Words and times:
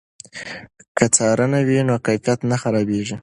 که 0.97 1.05
څارنه 1.15 1.59
وي 1.67 1.77
نو 1.89 1.95
کیفیت 2.05 2.39
نه 2.49 2.57
خرابېږي. 2.61 3.15